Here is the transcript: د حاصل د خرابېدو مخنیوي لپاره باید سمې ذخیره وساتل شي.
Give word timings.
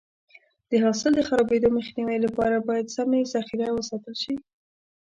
د 0.69 0.71
حاصل 0.83 1.11
د 1.15 1.21
خرابېدو 1.27 1.75
مخنیوي 1.77 2.17
لپاره 2.25 2.65
باید 2.69 2.93
سمې 2.97 3.21
ذخیره 3.33 3.67
وساتل 3.73 4.15
شي. 4.23 4.35